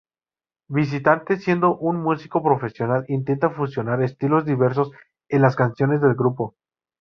[0.67, 4.89] Visitante, siendo un músico profesional, intenta fusionar estilos diversos
[5.29, 6.55] en las canciones del grupo.